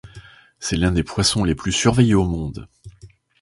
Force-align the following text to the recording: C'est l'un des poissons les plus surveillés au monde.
C'est 0.57 0.77
l'un 0.77 0.91
des 0.91 1.03
poissons 1.03 1.43
les 1.43 1.53
plus 1.53 1.71
surveillés 1.71 2.15
au 2.15 2.25
monde. 2.25 2.67